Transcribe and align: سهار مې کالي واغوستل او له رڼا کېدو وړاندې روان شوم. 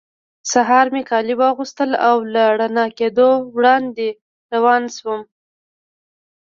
سهار 0.51 0.85
مې 0.93 1.01
کالي 1.09 1.35
واغوستل 1.41 1.91
او 2.09 2.17
له 2.33 2.43
رڼا 2.59 2.85
کېدو 2.97 3.29
وړاندې 3.55 4.07
روان 4.53 4.83
شوم. 4.95 5.21